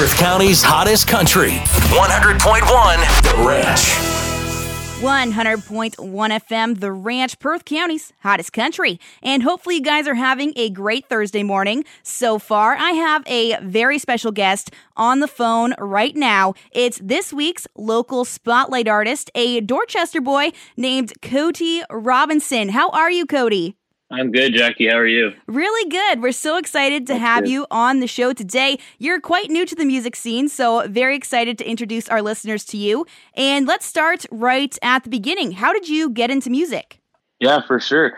Perth 0.00 0.16
County's 0.16 0.62
hottest 0.62 1.06
country. 1.06 1.50
100.1 1.50 2.40
The 3.22 3.46
Ranch. 3.46 3.80
100.1 5.02 5.94
FM, 5.94 6.80
The 6.80 6.90
Ranch, 6.90 7.38
Perth 7.38 7.66
County's 7.66 8.10
hottest 8.20 8.54
country. 8.54 8.98
And 9.22 9.42
hopefully, 9.42 9.74
you 9.74 9.82
guys 9.82 10.08
are 10.08 10.14
having 10.14 10.54
a 10.56 10.70
great 10.70 11.06
Thursday 11.10 11.42
morning. 11.42 11.84
So 12.02 12.38
far, 12.38 12.76
I 12.76 12.92
have 12.92 13.24
a 13.26 13.58
very 13.60 13.98
special 13.98 14.32
guest 14.32 14.70
on 14.96 15.20
the 15.20 15.28
phone 15.28 15.74
right 15.78 16.16
now. 16.16 16.54
It's 16.72 16.98
this 17.04 17.30
week's 17.30 17.66
local 17.76 18.24
spotlight 18.24 18.88
artist, 18.88 19.30
a 19.34 19.60
Dorchester 19.60 20.22
boy 20.22 20.52
named 20.78 21.12
Coty 21.20 21.82
Robinson. 21.90 22.70
How 22.70 22.88
are 22.88 23.10
you, 23.10 23.26
Coty? 23.26 23.74
I'm 24.12 24.32
good, 24.32 24.54
Jackie. 24.54 24.88
How 24.88 24.96
are 24.96 25.06
you? 25.06 25.32
Really 25.46 25.88
good. 25.88 26.20
We're 26.20 26.32
so 26.32 26.56
excited 26.56 27.06
to 27.06 27.12
That's 27.12 27.22
have 27.22 27.44
good. 27.44 27.50
you 27.50 27.66
on 27.70 28.00
the 28.00 28.08
show 28.08 28.32
today. 28.32 28.78
You're 28.98 29.20
quite 29.20 29.50
new 29.50 29.64
to 29.64 29.76
the 29.76 29.84
music 29.84 30.16
scene, 30.16 30.48
so 30.48 30.84
very 30.88 31.14
excited 31.14 31.58
to 31.58 31.68
introduce 31.68 32.08
our 32.08 32.20
listeners 32.20 32.64
to 32.66 32.76
you. 32.76 33.06
And 33.34 33.68
let's 33.68 33.86
start 33.86 34.26
right 34.32 34.76
at 34.82 35.04
the 35.04 35.10
beginning. 35.10 35.52
How 35.52 35.72
did 35.72 35.88
you 35.88 36.10
get 36.10 36.28
into 36.28 36.50
music? 36.50 36.98
Yeah, 37.38 37.64
for 37.64 37.78
sure. 37.78 38.14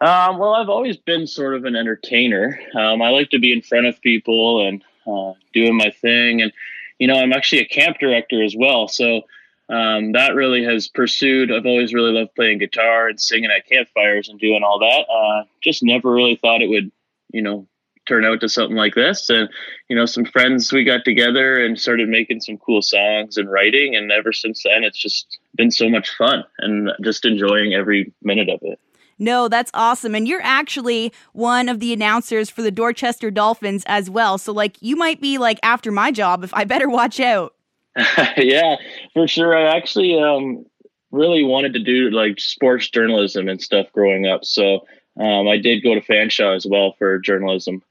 Um, 0.00 0.38
well, 0.38 0.54
I've 0.54 0.68
always 0.68 0.96
been 0.96 1.28
sort 1.28 1.54
of 1.54 1.64
an 1.64 1.76
entertainer. 1.76 2.58
Um, 2.74 3.00
I 3.00 3.10
like 3.10 3.30
to 3.30 3.38
be 3.38 3.52
in 3.52 3.62
front 3.62 3.86
of 3.86 4.00
people 4.00 4.66
and 4.66 4.82
uh, 5.06 5.34
doing 5.54 5.76
my 5.76 5.90
thing. 5.90 6.42
And, 6.42 6.52
you 6.98 7.06
know, 7.06 7.14
I'm 7.14 7.32
actually 7.32 7.60
a 7.60 7.66
camp 7.66 7.98
director 8.00 8.42
as 8.42 8.56
well. 8.58 8.88
So 8.88 9.22
um, 9.68 10.12
that 10.12 10.34
really 10.34 10.64
has 10.64 10.88
pursued. 10.88 11.50
I've 11.50 11.66
always 11.66 11.92
really 11.92 12.12
loved 12.12 12.34
playing 12.34 12.58
guitar 12.58 13.08
and 13.08 13.20
singing 13.20 13.50
at 13.50 13.66
campfires 13.66 14.28
and 14.28 14.38
doing 14.38 14.62
all 14.62 14.78
that. 14.78 15.06
Uh, 15.10 15.44
just 15.60 15.82
never 15.82 16.12
really 16.12 16.36
thought 16.36 16.62
it 16.62 16.68
would, 16.68 16.92
you 17.32 17.42
know, 17.42 17.66
turn 18.06 18.24
out 18.24 18.40
to 18.40 18.48
something 18.48 18.76
like 18.76 18.94
this. 18.94 19.28
And, 19.28 19.48
you 19.88 19.96
know, 19.96 20.06
some 20.06 20.24
friends, 20.24 20.72
we 20.72 20.84
got 20.84 21.04
together 21.04 21.64
and 21.64 21.80
started 21.80 22.08
making 22.08 22.40
some 22.40 22.56
cool 22.58 22.80
songs 22.80 23.36
and 23.36 23.50
writing. 23.50 23.96
And 23.96 24.12
ever 24.12 24.32
since 24.32 24.62
then, 24.62 24.84
it's 24.84 24.98
just 24.98 25.38
been 25.56 25.72
so 25.72 25.88
much 25.88 26.14
fun 26.16 26.44
and 26.58 26.92
just 27.02 27.24
enjoying 27.24 27.74
every 27.74 28.12
minute 28.22 28.48
of 28.48 28.60
it. 28.62 28.78
No, 29.18 29.48
that's 29.48 29.72
awesome. 29.74 30.14
And 30.14 30.28
you're 30.28 30.42
actually 30.42 31.12
one 31.32 31.68
of 31.68 31.80
the 31.80 31.92
announcers 31.92 32.50
for 32.50 32.62
the 32.62 32.70
Dorchester 32.70 33.32
Dolphins 33.32 33.82
as 33.86 34.08
well. 34.10 34.38
So, 34.38 34.52
like, 34.52 34.76
you 34.80 34.94
might 34.94 35.20
be 35.20 35.38
like 35.38 35.58
after 35.62 35.90
my 35.90 36.12
job 36.12 36.44
if 36.44 36.54
I 36.54 36.64
better 36.64 36.88
watch 36.88 37.18
out. 37.18 37.55
yeah, 38.36 38.76
for 39.14 39.26
sure. 39.26 39.56
I 39.56 39.76
actually 39.76 40.18
um, 40.18 40.66
really 41.10 41.44
wanted 41.44 41.72
to 41.74 41.82
do 41.82 42.10
like 42.10 42.38
sports 42.38 42.88
journalism 42.90 43.48
and 43.48 43.60
stuff 43.60 43.86
growing 43.92 44.26
up. 44.26 44.44
So 44.44 44.86
um, 45.18 45.48
I 45.48 45.56
did 45.56 45.82
go 45.82 45.94
to 45.94 46.00
Fanshawe 46.00 46.54
as 46.54 46.66
well 46.66 46.94
for 46.98 47.18
journalism. 47.18 47.82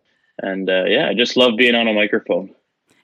And 0.41 0.69
uh, 0.69 0.85
yeah, 0.85 1.07
I 1.09 1.13
just 1.13 1.37
love 1.37 1.53
being 1.57 1.75
on 1.75 1.87
a 1.87 1.93
microphone. 1.93 2.53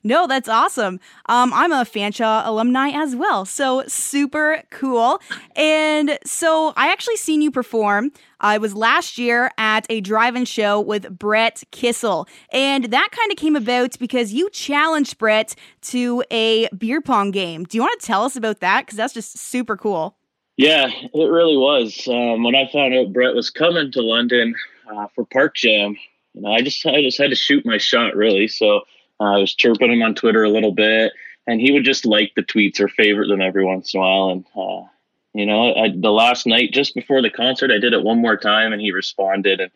No, 0.03 0.27
that's 0.27 0.49
awesome. 0.49 0.99
Um, 1.27 1.53
I'm 1.53 1.71
a 1.71 1.85
Fanshawe 1.85 2.45
alumni 2.45 2.89
as 2.89 3.15
well, 3.15 3.45
so 3.45 3.83
super 3.87 4.63
cool. 4.71 5.21
And 5.55 6.17
so 6.25 6.73
I 6.75 6.91
actually 6.91 7.17
seen 7.17 7.41
you 7.41 7.51
perform. 7.51 8.11
I 8.39 8.57
was 8.57 8.73
last 8.73 9.19
year 9.19 9.51
at 9.57 9.85
a 9.89 10.01
drive-in 10.01 10.45
show 10.45 10.81
with 10.81 11.19
Brett 11.19 11.63
Kissel, 11.71 12.27
and 12.51 12.85
that 12.85 13.09
kind 13.11 13.31
of 13.31 13.37
came 13.37 13.55
about 13.55 13.99
because 13.99 14.33
you 14.33 14.49
challenged 14.49 15.19
Brett 15.19 15.55
to 15.83 16.23
a 16.31 16.67
beer 16.69 17.01
pong 17.01 17.29
game. 17.29 17.65
Do 17.65 17.77
you 17.77 17.81
want 17.81 17.99
to 17.99 18.05
tell 18.05 18.23
us 18.23 18.35
about 18.35 18.59
that? 18.61 18.85
Because 18.85 18.97
that's 18.97 19.13
just 19.13 19.37
super 19.37 19.77
cool. 19.77 20.17
Yeah, 20.57 20.89
it 20.89 21.09
really 21.13 21.57
was. 21.57 22.07
Um, 22.07 22.43
when 22.43 22.55
I 22.55 22.69
found 22.71 22.93
out 22.93 23.13
Brett 23.13 23.35
was 23.35 23.49
coming 23.49 23.91
to 23.93 24.01
London 24.01 24.55
uh, 24.91 25.07
for 25.15 25.25
Park 25.25 25.55
Jam, 25.55 25.95
you 26.33 26.41
know, 26.41 26.51
I 26.51 26.61
just 26.61 26.85
I 26.85 27.01
just 27.01 27.17
had 27.17 27.29
to 27.29 27.35
shoot 27.35 27.65
my 27.65 27.77
shot 27.77 28.15
really. 28.15 28.47
So 28.47 28.77
uh, 28.77 28.81
I 29.21 29.37
was 29.37 29.53
chirping 29.53 29.91
him 29.91 30.01
on 30.01 30.15
Twitter 30.15 30.43
a 30.43 30.49
little 30.49 30.71
bit, 30.71 31.13
and 31.47 31.59
he 31.59 31.71
would 31.71 31.85
just 31.85 32.05
like 32.05 32.33
the 32.35 32.43
tweets 32.43 32.79
or 32.79 32.87
favorite 32.87 33.27
them 33.27 33.41
every 33.41 33.65
once 33.65 33.93
in 33.93 33.99
a 33.99 34.03
while. 34.03 34.29
And 34.29 34.45
uh, 34.55 34.87
you 35.33 35.45
know, 35.45 35.73
I, 35.73 35.89
the 35.95 36.11
last 36.11 36.45
night 36.45 36.73
just 36.73 36.93
before 36.95 37.21
the 37.21 37.29
concert, 37.29 37.71
I 37.71 37.79
did 37.79 37.93
it 37.93 38.03
one 38.03 38.21
more 38.21 38.37
time, 38.37 38.73
and 38.73 38.81
he 38.81 38.91
responded. 38.91 39.59
And 39.59 39.71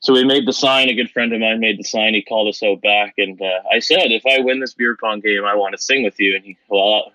so 0.00 0.12
we 0.12 0.24
made 0.24 0.46
the 0.46 0.52
sign. 0.52 0.88
A 0.88 0.94
good 0.94 1.10
friend 1.10 1.32
of 1.32 1.40
mine 1.40 1.60
made 1.60 1.78
the 1.78 1.84
sign. 1.84 2.14
He 2.14 2.22
called 2.22 2.48
us 2.48 2.62
out 2.62 2.82
back, 2.82 3.14
and 3.18 3.40
uh, 3.40 3.60
I 3.70 3.78
said, 3.78 4.10
"If 4.10 4.26
I 4.26 4.40
win 4.40 4.60
this 4.60 4.74
beer 4.74 4.96
pong 5.00 5.20
game, 5.20 5.44
I 5.44 5.54
want 5.54 5.72
to 5.72 5.82
sing 5.82 6.02
with 6.02 6.18
you." 6.18 6.34
And 6.34 6.44
he, 6.44 6.56
well, 6.68 7.12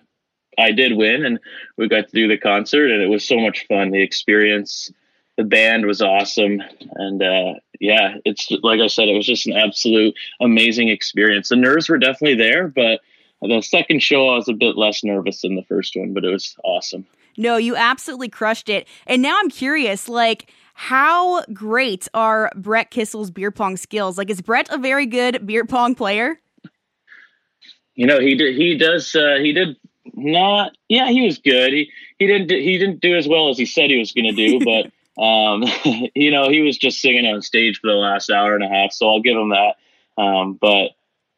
I 0.58 0.72
did 0.72 0.96
win, 0.96 1.24
and 1.24 1.38
we 1.76 1.88
got 1.88 2.08
to 2.08 2.14
do 2.14 2.28
the 2.28 2.38
concert, 2.38 2.90
and 2.90 3.02
it 3.02 3.08
was 3.08 3.24
so 3.24 3.38
much 3.38 3.66
fun. 3.66 3.90
The 3.90 4.02
experience, 4.02 4.90
the 5.36 5.44
band 5.44 5.86
was 5.86 6.02
awesome, 6.02 6.62
and 6.94 7.22
uh, 7.22 7.54
yeah, 7.80 8.16
it's 8.24 8.50
like 8.62 8.80
I 8.80 8.86
said, 8.86 9.08
it 9.08 9.16
was 9.16 9.26
just 9.26 9.46
an 9.46 9.56
absolute 9.56 10.14
amazing 10.40 10.88
experience. 10.88 11.48
The 11.48 11.56
nerves 11.56 11.88
were 11.88 11.98
definitely 11.98 12.36
there, 12.36 12.68
but 12.68 13.00
the 13.40 13.60
second 13.60 14.02
show 14.02 14.28
I 14.28 14.36
was 14.36 14.48
a 14.48 14.52
bit 14.52 14.76
less 14.76 15.04
nervous 15.04 15.42
than 15.42 15.54
the 15.54 15.62
first 15.62 15.94
one, 15.96 16.12
but 16.12 16.24
it 16.24 16.30
was 16.30 16.56
awesome. 16.64 17.06
No, 17.36 17.56
you 17.56 17.76
absolutely 17.76 18.28
crushed 18.28 18.68
it. 18.68 18.88
And 19.06 19.22
now 19.22 19.36
I'm 19.38 19.48
curious, 19.48 20.08
like, 20.08 20.52
how 20.74 21.44
great 21.52 22.08
are 22.14 22.50
Brett 22.56 22.90
Kissel's 22.90 23.30
beer 23.30 23.52
pong 23.52 23.76
skills? 23.76 24.18
Like, 24.18 24.28
is 24.28 24.40
Brett 24.40 24.68
a 24.70 24.78
very 24.78 25.06
good 25.06 25.46
beer 25.46 25.64
pong 25.64 25.94
player? 25.94 26.40
You 27.94 28.06
know, 28.06 28.20
he 28.20 28.34
did. 28.34 28.56
He 28.56 28.76
does. 28.76 29.14
Uh, 29.14 29.36
he 29.40 29.52
did 29.52 29.76
not. 30.14 30.76
Yeah, 30.88 31.08
he 31.10 31.24
was 31.24 31.38
good. 31.38 31.72
He 31.72 31.90
he 32.18 32.26
didn't. 32.26 32.50
He 32.50 32.78
didn't 32.78 33.00
do 33.00 33.16
as 33.16 33.26
well 33.26 33.48
as 33.50 33.58
he 33.58 33.66
said 33.66 33.90
he 33.90 33.98
was 33.98 34.12
going 34.12 34.24
to 34.24 34.32
do, 34.32 34.60
but. 34.64 34.92
Um, 35.18 35.64
you 36.14 36.30
know, 36.30 36.48
he 36.48 36.60
was 36.60 36.78
just 36.78 37.00
singing 37.00 37.26
on 37.26 37.42
stage 37.42 37.80
for 37.80 37.88
the 37.88 37.96
last 37.96 38.30
hour 38.30 38.54
and 38.54 38.64
a 38.64 38.68
half, 38.68 38.92
so 38.92 39.08
I'll 39.08 39.20
give 39.20 39.36
him 39.36 39.50
that. 39.50 39.76
Um, 40.20 40.54
but 40.60 40.90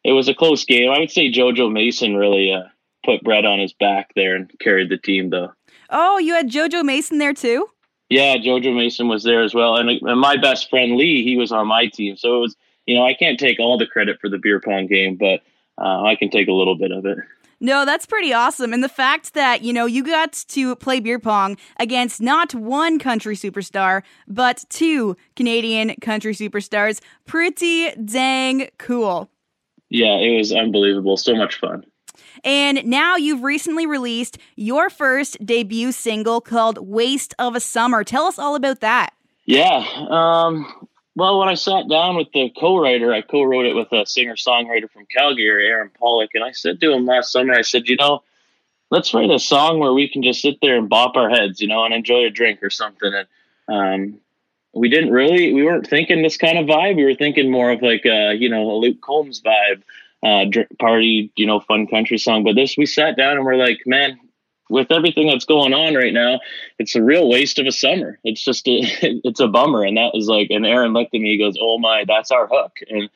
it 0.03 0.11
was 0.11 0.27
a 0.27 0.33
close 0.33 0.65
game. 0.65 0.91
I 0.91 0.99
would 0.99 1.11
say 1.11 1.31
JoJo 1.31 1.71
Mason 1.71 2.15
really 2.15 2.51
uh, 2.51 2.63
put 3.05 3.23
Brett 3.23 3.45
on 3.45 3.59
his 3.59 3.73
back 3.73 4.11
there 4.15 4.35
and 4.35 4.51
carried 4.59 4.89
the 4.89 4.97
team, 4.97 5.29
though. 5.29 5.51
Oh, 5.89 6.17
you 6.17 6.33
had 6.33 6.49
JoJo 6.49 6.83
Mason 6.83 7.17
there 7.17 7.33
too? 7.33 7.67
Yeah, 8.09 8.35
JoJo 8.37 8.75
Mason 8.75 9.07
was 9.07 9.23
there 9.23 9.41
as 9.41 9.53
well, 9.53 9.77
and, 9.77 9.89
and 9.89 10.19
my 10.19 10.37
best 10.37 10.69
friend 10.69 10.97
Lee, 10.97 11.23
he 11.23 11.37
was 11.37 11.51
on 11.51 11.67
my 11.67 11.87
team. 11.87 12.17
So 12.17 12.37
it 12.37 12.39
was, 12.39 12.55
you 12.85 12.95
know, 12.95 13.05
I 13.05 13.13
can't 13.13 13.39
take 13.39 13.59
all 13.59 13.77
the 13.77 13.87
credit 13.87 14.19
for 14.19 14.29
the 14.29 14.37
beer 14.37 14.59
pong 14.59 14.87
game, 14.87 15.15
but 15.15 15.41
uh, 15.77 16.03
I 16.03 16.15
can 16.15 16.29
take 16.29 16.47
a 16.47 16.53
little 16.53 16.75
bit 16.75 16.91
of 16.91 17.05
it. 17.05 17.17
No, 17.63 17.85
that's 17.85 18.07
pretty 18.07 18.33
awesome. 18.33 18.73
And 18.73 18.83
the 18.83 18.89
fact 18.89 19.35
that, 19.35 19.61
you 19.61 19.71
know, 19.71 19.85
you 19.85 20.03
got 20.03 20.33
to 20.47 20.75
play 20.75 20.99
beer 20.99 21.19
pong 21.19 21.57
against 21.79 22.19
not 22.19 22.55
one 22.55 22.97
country 22.97 23.35
superstar, 23.35 24.01
but 24.27 24.65
two 24.69 25.15
Canadian 25.35 25.95
country 26.01 26.33
superstars, 26.33 27.01
pretty 27.27 27.91
dang 27.91 28.69
cool. 28.79 29.29
Yeah, 29.89 30.15
it 30.17 30.35
was 30.37 30.51
unbelievable. 30.51 31.17
So 31.17 31.35
much 31.35 31.59
fun. 31.59 31.85
And 32.43 32.83
now 32.85 33.15
you've 33.15 33.43
recently 33.43 33.85
released 33.85 34.39
your 34.55 34.89
first 34.89 35.45
debut 35.45 35.91
single 35.91 36.41
called 36.41 36.79
Waste 36.79 37.35
of 37.37 37.55
a 37.55 37.59
Summer. 37.59 38.03
Tell 38.03 38.25
us 38.25 38.39
all 38.39 38.55
about 38.55 38.79
that. 38.79 39.13
Yeah. 39.45 39.85
Um, 40.09 40.87
well, 41.15 41.39
when 41.39 41.49
I 41.49 41.55
sat 41.55 41.89
down 41.89 42.15
with 42.15 42.31
the 42.33 42.49
co-writer, 42.57 43.13
I 43.13 43.21
co-wrote 43.21 43.65
it 43.65 43.75
with 43.75 43.91
a 43.91 44.05
singer-songwriter 44.05 44.89
from 44.89 45.05
Calgary, 45.05 45.67
Aaron 45.67 45.91
Pollock, 45.99 46.31
and 46.33 46.43
I 46.43 46.51
said 46.51 46.79
to 46.81 46.93
him 46.93 47.05
last 47.05 47.31
summer, 47.31 47.53
I 47.53 47.61
said, 47.61 47.89
you 47.89 47.97
know, 47.97 48.23
let's 48.91 49.13
write 49.13 49.31
a 49.31 49.39
song 49.39 49.79
where 49.79 49.93
we 49.93 50.07
can 50.07 50.23
just 50.23 50.41
sit 50.41 50.59
there 50.61 50.77
and 50.77 50.89
bop 50.89 51.15
our 51.15 51.29
heads, 51.29 51.59
you 51.59 51.67
know, 51.67 51.83
and 51.83 51.93
enjoy 51.93 52.25
a 52.25 52.29
drink 52.29 52.61
or 52.61 52.69
something. 52.69 53.11
And 53.13 53.27
um, 53.67 54.19
we 54.73 54.89
didn't 54.89 55.11
really, 55.11 55.53
we 55.53 55.63
weren't 55.63 55.87
thinking 55.87 56.21
this 56.21 56.37
kind 56.37 56.57
of 56.57 56.65
vibe. 56.65 56.95
We 56.95 57.05
were 57.05 57.15
thinking 57.15 57.51
more 57.51 57.71
of 57.71 57.81
like 57.81 58.05
a, 58.05 58.33
you 58.33 58.49
know, 58.49 58.69
a 58.71 58.75
Luke 58.75 59.01
Combs 59.01 59.41
vibe, 59.41 59.81
uh, 60.23 60.45
party, 60.79 61.31
you 61.35 61.45
know, 61.45 61.59
fun 61.59 61.87
country 61.87 62.17
song. 62.17 62.43
But 62.43 62.55
this, 62.55 62.77
we 62.77 62.85
sat 62.85 63.17
down 63.17 63.37
and 63.37 63.45
we're 63.45 63.55
like, 63.55 63.81
man, 63.85 64.19
with 64.71 64.91
everything 64.91 65.27
that's 65.27 65.45
going 65.45 65.73
on 65.73 65.95
right 65.95 66.13
now, 66.13 66.39
it's 66.79 66.95
a 66.95 67.03
real 67.03 67.29
waste 67.29 67.59
of 67.59 67.67
a 67.67 67.71
summer. 67.71 68.17
It's 68.23 68.43
just 68.43 68.67
a, 68.67 68.79
it's 69.01 69.41
a 69.41 69.47
bummer. 69.47 69.83
And 69.83 69.97
that 69.97 70.13
was 70.13 70.27
like, 70.27 70.47
and 70.49 70.65
Aaron 70.65 70.93
looked 70.93 71.13
at 71.13 71.21
me, 71.21 71.31
he 71.31 71.37
goes, 71.37 71.57
"Oh 71.61 71.77
my, 71.77 72.05
that's 72.07 72.31
our 72.31 72.47
hook." 72.47 72.77
And 72.89 73.09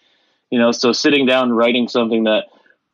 you 0.51 0.59
know, 0.59 0.71
so 0.71 0.91
sitting 0.91 1.25
down 1.25 1.53
writing 1.53 1.87
something 1.87 2.25
that 2.25 2.45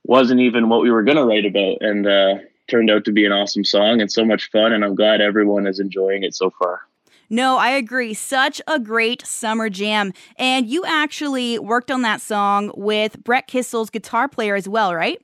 wasn't 0.03 0.39
even 0.39 0.69
what 0.69 0.81
we 0.81 0.91
were 0.91 1.03
going 1.03 1.17
to 1.17 1.25
write 1.25 1.45
about, 1.45 1.77
and 1.81 2.07
uh, 2.07 2.35
turned 2.69 2.89
out 2.89 3.05
to 3.05 3.11
be 3.11 3.25
an 3.25 3.31
awesome 3.31 3.65
song 3.65 3.99
and 3.99 4.11
so 4.11 4.23
much 4.23 4.49
fun. 4.51 4.71
And 4.71 4.85
I'm 4.85 4.95
glad 4.95 5.21
everyone 5.21 5.67
is 5.67 5.79
enjoying 5.79 6.23
it 6.23 6.35
so 6.35 6.51
far. 6.51 6.81
No, 7.29 7.57
I 7.57 7.71
agree. 7.71 8.13
Such 8.13 8.61
a 8.67 8.77
great 8.77 9.25
summer 9.25 9.69
jam. 9.69 10.11
And 10.35 10.67
you 10.67 10.83
actually 10.85 11.57
worked 11.59 11.89
on 11.89 12.01
that 12.01 12.19
song 12.19 12.71
with 12.75 13.23
Brett 13.23 13.47
Kissel's 13.47 13.89
guitar 13.89 14.27
player 14.27 14.55
as 14.55 14.67
well, 14.67 14.93
right? 14.93 15.21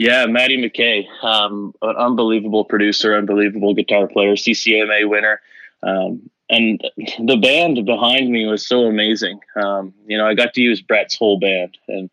Yeah, 0.00 0.24
Matty 0.24 0.56
McKay, 0.56 1.04
um, 1.22 1.74
an 1.82 1.94
unbelievable 1.94 2.64
producer, 2.64 3.14
unbelievable 3.14 3.74
guitar 3.74 4.08
player, 4.08 4.32
CCMA 4.32 5.06
winner. 5.06 5.42
Um, 5.82 6.30
and 6.48 6.82
the 7.18 7.36
band 7.36 7.84
behind 7.84 8.30
me 8.30 8.46
was 8.46 8.66
so 8.66 8.86
amazing. 8.86 9.40
Um, 9.62 9.92
you 10.06 10.16
know, 10.16 10.26
I 10.26 10.32
got 10.32 10.54
to 10.54 10.62
use 10.62 10.80
Brett's 10.80 11.18
whole 11.18 11.38
band 11.38 11.76
and 11.86 12.08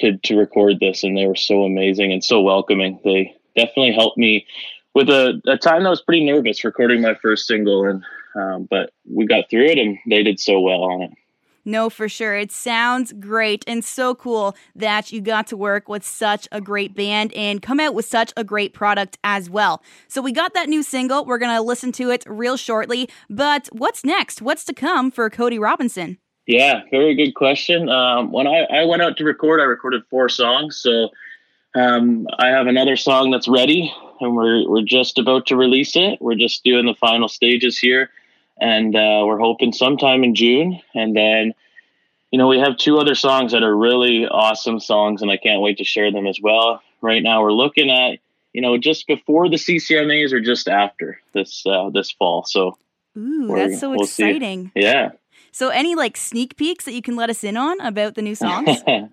to, 0.00 0.16
to 0.16 0.36
record 0.36 0.80
this, 0.80 1.04
and 1.04 1.16
they 1.16 1.28
were 1.28 1.36
so 1.36 1.62
amazing 1.62 2.12
and 2.12 2.24
so 2.24 2.40
welcoming. 2.40 2.98
They 3.04 3.36
definitely 3.54 3.92
helped 3.92 4.18
me 4.18 4.44
with 4.92 5.08
a, 5.08 5.40
a 5.46 5.56
time 5.56 5.84
that 5.84 5.90
was 5.90 6.02
pretty 6.02 6.24
nervous 6.24 6.64
recording 6.64 7.00
my 7.00 7.14
first 7.22 7.46
single, 7.46 7.84
and 7.84 8.02
um, 8.34 8.66
but 8.68 8.90
we 9.08 9.24
got 9.24 9.48
through 9.48 9.66
it, 9.66 9.78
and 9.78 9.98
they 10.08 10.24
did 10.24 10.40
so 10.40 10.58
well 10.58 10.82
on 10.82 11.02
it. 11.02 11.10
No, 11.64 11.88
for 11.88 12.08
sure. 12.08 12.34
It 12.34 12.52
sounds 12.52 13.12
great 13.12 13.64
and 13.66 13.84
so 13.84 14.14
cool 14.14 14.54
that 14.74 15.12
you 15.12 15.20
got 15.20 15.46
to 15.48 15.56
work 15.56 15.88
with 15.88 16.04
such 16.04 16.46
a 16.52 16.60
great 16.60 16.94
band 16.94 17.32
and 17.32 17.62
come 17.62 17.80
out 17.80 17.94
with 17.94 18.04
such 18.04 18.32
a 18.36 18.44
great 18.44 18.74
product 18.74 19.18
as 19.24 19.48
well. 19.48 19.82
So, 20.08 20.20
we 20.20 20.32
got 20.32 20.54
that 20.54 20.68
new 20.68 20.82
single. 20.82 21.24
We're 21.24 21.38
going 21.38 21.54
to 21.54 21.62
listen 21.62 21.92
to 21.92 22.10
it 22.10 22.24
real 22.26 22.56
shortly. 22.56 23.08
But 23.30 23.68
what's 23.72 24.04
next? 24.04 24.42
What's 24.42 24.64
to 24.64 24.74
come 24.74 25.10
for 25.10 25.28
Coty 25.30 25.60
Robinson? 25.60 26.18
Yeah, 26.46 26.82
very 26.90 27.14
good 27.14 27.32
question. 27.34 27.88
Um, 27.88 28.30
when 28.30 28.46
I, 28.46 28.64
I 28.64 28.84
went 28.84 29.00
out 29.00 29.16
to 29.16 29.24
record, 29.24 29.60
I 29.60 29.64
recorded 29.64 30.02
four 30.10 30.28
songs. 30.28 30.76
So, 30.76 31.08
um, 31.74 32.28
I 32.38 32.48
have 32.48 32.66
another 32.66 32.96
song 32.96 33.30
that's 33.30 33.48
ready 33.48 33.92
and 34.20 34.36
we're, 34.36 34.68
we're 34.68 34.82
just 34.82 35.18
about 35.18 35.46
to 35.46 35.56
release 35.56 35.96
it. 35.96 36.20
We're 36.20 36.36
just 36.36 36.62
doing 36.62 36.86
the 36.86 36.94
final 36.94 37.28
stages 37.28 37.78
here 37.78 38.10
and 38.58 38.94
uh, 38.94 39.22
we're 39.24 39.38
hoping 39.38 39.72
sometime 39.72 40.24
in 40.24 40.34
June. 40.34 40.80
And 40.94 41.16
then, 41.16 41.54
you 42.30 42.38
know, 42.38 42.48
we 42.48 42.58
have 42.58 42.76
two 42.76 42.98
other 42.98 43.14
songs 43.14 43.52
that 43.52 43.62
are 43.62 43.76
really 43.76 44.26
awesome 44.26 44.80
songs, 44.80 45.22
and 45.22 45.30
I 45.30 45.36
can't 45.36 45.60
wait 45.60 45.78
to 45.78 45.84
share 45.84 46.12
them 46.12 46.26
as 46.26 46.40
well. 46.40 46.80
Right 47.00 47.22
now, 47.22 47.42
we're 47.42 47.52
looking 47.52 47.90
at, 47.90 48.18
you 48.52 48.60
know, 48.62 48.78
just 48.78 49.06
before 49.06 49.48
the 49.48 49.56
CCMAs 49.56 50.32
or 50.32 50.40
just 50.40 50.68
after 50.68 51.20
this 51.32 51.64
uh, 51.66 51.90
this 51.90 52.10
fall. 52.12 52.44
So, 52.44 52.78
ooh, 53.18 53.52
that's 53.54 53.80
so 53.80 53.90
we'll 53.90 54.04
exciting! 54.04 54.70
See. 54.74 54.82
Yeah. 54.82 55.12
So, 55.52 55.68
any 55.68 55.94
like 55.94 56.16
sneak 56.16 56.56
peeks 56.56 56.84
that 56.84 56.94
you 56.94 57.02
can 57.02 57.14
let 57.14 57.30
us 57.30 57.44
in 57.44 57.56
on 57.56 57.80
about 57.80 58.14
the 58.14 58.22
new 58.22 58.34
songs? 58.34 58.82
um, 58.86 59.10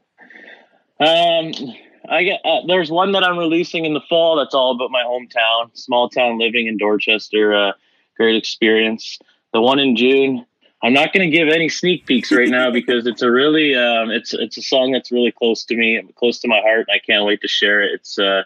I 2.09 2.23
get 2.23 2.41
uh, 2.45 2.61
there's 2.67 2.89
one 2.89 3.11
that 3.11 3.23
I'm 3.23 3.37
releasing 3.37 3.85
in 3.85 3.93
the 3.93 4.01
fall. 4.09 4.37
That's 4.37 4.55
all 4.55 4.73
about 4.73 4.89
my 4.89 5.03
hometown, 5.03 5.75
small 5.77 6.09
town 6.09 6.39
living 6.39 6.67
in 6.67 6.77
Dorchester. 6.77 7.53
Uh, 7.53 7.71
great 8.17 8.35
experience. 8.35 9.19
The 9.53 9.61
one 9.61 9.79
in 9.79 9.95
June, 9.95 10.45
I'm 10.83 10.93
not 10.93 11.13
going 11.13 11.29
to 11.29 11.35
give 11.35 11.49
any 11.49 11.69
sneak 11.69 12.05
peeks 12.05 12.31
right 12.31 12.49
now 12.49 12.71
because 12.79 13.05
it's 13.05 13.21
a 13.21 13.31
really 13.31 13.75
um, 13.75 14.11
it's 14.11 14.33
it's 14.33 14.57
a 14.57 14.61
song 14.61 14.91
that's 14.91 15.11
really 15.11 15.31
close 15.31 15.63
to 15.65 15.75
me, 15.75 16.01
close 16.15 16.39
to 16.39 16.47
my 16.47 16.59
heart, 16.61 16.85
and 16.87 16.95
I 16.95 16.99
can't 16.99 17.25
wait 17.25 17.41
to 17.41 17.47
share 17.47 17.81
it. 17.81 17.91
It's 17.93 18.17
uh, 18.17 18.43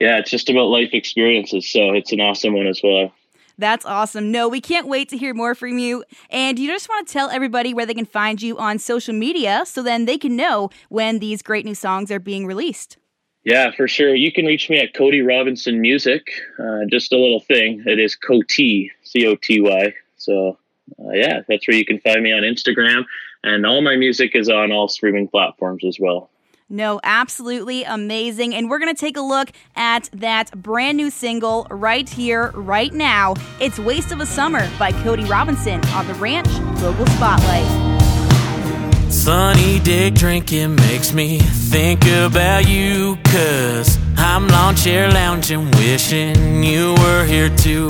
yeah, 0.00 0.18
it's 0.18 0.30
just 0.30 0.48
about 0.48 0.66
life 0.66 0.90
experiences, 0.92 1.70
so 1.70 1.92
it's 1.92 2.12
an 2.12 2.20
awesome 2.20 2.54
one 2.54 2.66
as 2.66 2.80
well. 2.82 3.12
That's 3.58 3.84
awesome. 3.84 4.32
No, 4.32 4.48
we 4.48 4.60
can't 4.60 4.88
wait 4.88 5.08
to 5.10 5.16
hear 5.16 5.34
more 5.34 5.54
from 5.54 5.78
you. 5.78 6.04
And 6.30 6.58
you 6.58 6.66
just 6.66 6.88
want 6.88 7.06
to 7.06 7.12
tell 7.12 7.30
everybody 7.30 7.74
where 7.74 7.86
they 7.86 7.94
can 7.94 8.06
find 8.06 8.40
you 8.40 8.58
on 8.58 8.78
social 8.78 9.14
media 9.14 9.62
so 9.66 9.82
then 9.82 10.06
they 10.06 10.18
can 10.18 10.34
know 10.34 10.70
when 10.88 11.18
these 11.18 11.42
great 11.42 11.64
new 11.64 11.74
songs 11.74 12.10
are 12.10 12.18
being 12.18 12.46
released. 12.46 12.96
Yeah, 13.44 13.72
for 13.72 13.88
sure. 13.88 14.14
You 14.14 14.30
can 14.30 14.46
reach 14.46 14.70
me 14.70 14.78
at 14.78 14.94
Coty 14.94 15.26
Robinson 15.26 15.80
Music. 15.80 16.30
Uh, 16.58 16.84
just 16.88 17.12
a 17.12 17.18
little 17.18 17.40
thing. 17.40 17.82
It 17.86 17.98
is 17.98 18.16
Coty, 18.16 18.90
C 19.02 19.26
O 19.26 19.34
T 19.34 19.60
Y. 19.60 19.94
So, 20.16 20.58
uh, 21.00 21.10
yeah, 21.10 21.40
that's 21.48 21.66
where 21.66 21.76
you 21.76 21.84
can 21.84 21.98
find 21.98 22.22
me 22.22 22.32
on 22.32 22.42
Instagram. 22.42 23.04
And 23.42 23.66
all 23.66 23.82
my 23.82 23.96
music 23.96 24.36
is 24.36 24.48
on 24.48 24.70
all 24.70 24.86
streaming 24.86 25.26
platforms 25.26 25.84
as 25.84 25.98
well. 25.98 26.30
No, 26.68 27.00
absolutely 27.04 27.84
amazing. 27.84 28.54
And 28.54 28.70
we're 28.70 28.78
going 28.78 28.94
to 28.94 28.98
take 28.98 29.18
a 29.18 29.20
look 29.20 29.50
at 29.76 30.08
that 30.14 30.50
brand 30.62 30.96
new 30.96 31.10
single 31.10 31.66
right 31.70 32.08
here, 32.08 32.50
right 32.52 32.92
now. 32.94 33.34
It's 33.60 33.78
Waste 33.78 34.12
of 34.12 34.20
a 34.20 34.26
Summer 34.26 34.70
by 34.78 34.92
Coty 34.92 35.28
Robinson 35.28 35.84
on 35.88 36.06
the 36.06 36.14
Ranch 36.14 36.48
Global 36.78 37.06
Spotlight. 37.08 37.91
Sunny 39.12 39.78
day 39.78 40.08
drinking 40.08 40.74
makes 40.74 41.12
me 41.12 41.38
think 41.38 42.06
about 42.06 42.66
you. 42.66 43.18
Cause 43.24 43.98
I'm 44.16 44.48
lawn 44.48 44.74
chair 44.74 45.10
lounging, 45.10 45.70
wishing 45.72 46.64
you 46.64 46.94
were 46.94 47.24
here 47.26 47.50
too. 47.50 47.88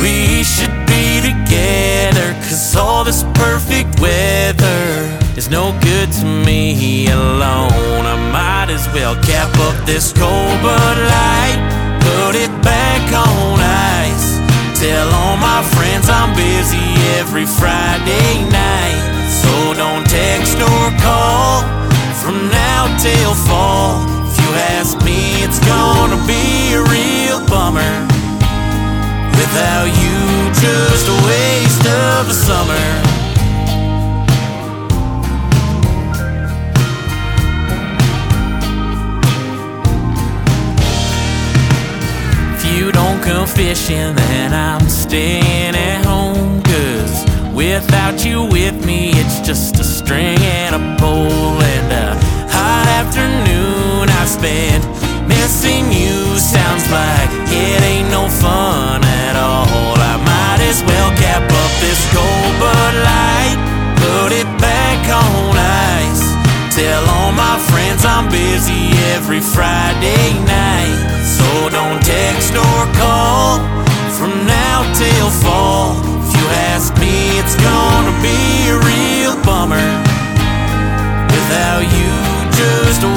We 0.00 0.42
should 0.42 0.74
be 0.86 1.20
together, 1.20 2.32
cause 2.48 2.74
all 2.74 3.04
this 3.04 3.22
perfect 3.34 4.00
weather 4.00 5.18
is 5.36 5.50
no 5.50 5.78
good 5.82 6.10
to 6.12 6.24
me 6.24 7.06
alone. 7.08 8.04
I 8.06 8.16
might 8.32 8.72
as 8.72 8.88
well 8.94 9.14
cap 9.22 9.54
up 9.58 9.86
this 9.86 10.12
cold 10.12 10.62
Bud 10.62 10.98
Light, 10.98 11.60
put 12.00 12.34
it 12.34 12.50
back 12.62 13.04
on 13.12 13.60
ice. 13.60 14.38
Tell 14.80 15.08
all 15.14 15.36
my 15.36 15.62
friends 15.76 16.08
I'm 16.08 16.34
busy 16.34 16.86
every 17.20 17.44
Friday 17.44 18.42
night. 18.50 18.55
Summer. 32.46 32.86
If 42.54 42.64
you 42.72 42.92
don't 42.92 43.20
come 43.20 43.48
fishing, 43.48 44.14
then 44.14 44.54
I'm 44.54 44.88
staying 44.88 45.74
at 45.74 46.04
home. 46.04 46.62
Cause 46.62 47.26
Without 47.56 48.22
you 48.22 48.44
with 48.44 48.84
me, 48.84 49.12
it's 49.14 49.40
just 49.40 49.80
a 49.80 49.84
string 49.84 50.38
and 50.38 50.74
a 50.74 50.85
every 69.26 69.40
Friday 69.40 70.34
night. 70.46 71.02
So 71.24 71.68
don't 71.68 72.00
text 72.00 72.54
or 72.54 72.82
call 72.94 73.58
from 74.16 74.46
now 74.46 74.86
till 74.94 75.30
fall 75.42 75.98
If 76.22 76.30
you 76.38 76.46
ask 76.70 76.94
me, 77.00 77.36
it's 77.40 77.56
gonna 77.56 78.14
be 78.22 78.70
a 78.70 78.78
real 78.86 79.34
bummer. 79.42 79.88
Without 81.34 81.82
you, 81.82 82.12
just 82.54 83.02
a 83.02 83.10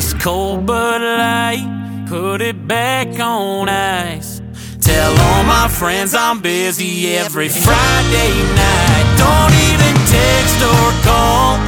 this 0.00 0.14
cold 0.14 0.64
Bud 0.64 1.02
Light, 1.02 2.06
put 2.08 2.40
it 2.40 2.66
back 2.66 3.20
on 3.20 3.68
ice. 3.68 4.40
Tell 4.80 5.12
all 5.26 5.44
my 5.44 5.68
friends 5.68 6.14
I'm 6.14 6.40
busy 6.40 7.14
every 7.16 7.50
Friday 7.50 8.32
night. 8.64 9.06
Don't 9.20 9.54
even 9.68 9.94
text 10.08 10.58
or 10.72 10.88
call 11.04 11.60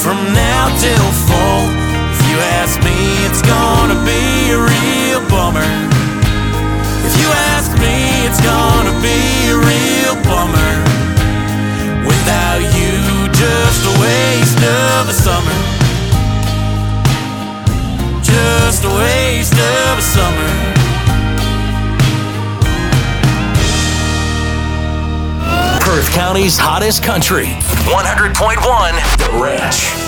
from 0.00 0.16
now 0.32 0.72
till 0.80 1.08
fall. 1.28 1.68
If 2.16 2.20
you 2.28 2.36
ask 2.56 2.80
me, 2.80 2.96
it's 3.28 3.42
gonna 3.44 4.00
be 4.08 4.24
a 4.56 4.60
real 4.72 5.20
bummer. 5.28 5.72
If 7.04 7.14
you 7.20 7.28
ask 7.52 7.68
me, 7.76 8.24
it's 8.24 8.40
gonna 8.40 8.96
be 9.04 9.20
a 9.52 9.58
real 9.70 10.16
bummer. 10.24 10.72
Without 12.08 12.62
you, 12.78 12.96
just 13.36 13.80
a 13.84 13.94
waste 14.00 14.62
of 14.64 15.10
a 15.10 15.12
summer. 15.12 15.75
A 19.36 19.38
waste 19.38 19.52
of 19.52 19.98
a 19.98 20.02
summer. 20.02 20.48
Perth 25.80 26.10
County's 26.12 26.58
hottest 26.58 27.02
country. 27.02 27.46
100.1 27.46 29.18
The 29.18 29.42
Ranch. 29.42 30.05